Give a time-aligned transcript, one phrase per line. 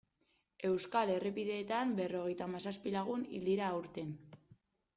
[0.69, 4.13] Euskal errepideetan berrogeita hamazazpi lagun hil dira aurten.